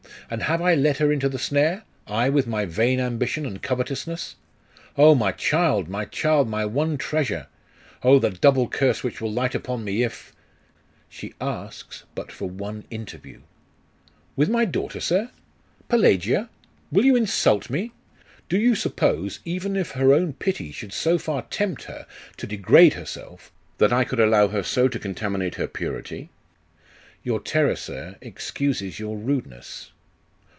[0.31, 1.83] And have I led her into the snare?
[2.07, 4.37] I, with my vain ambition and covetousness!
[4.97, 5.89] Oh, my child!
[5.89, 6.47] my child!
[6.47, 7.47] my one treasure!
[8.01, 10.31] Oh, the double curse which will light upon me, if'
[11.09, 13.41] 'She asks for but one interview.'
[14.37, 15.31] 'With my daughter, sir?
[15.89, 16.49] Pelagia!
[16.93, 17.91] Will you insult me?
[18.47, 22.07] Do you suppose, even if her own pity should so far tempt her
[22.37, 26.29] to degrade herself, that I could allow her so to contaminate her purity?'
[27.21, 29.91] 'Your terror, sir, excuses your rudeness.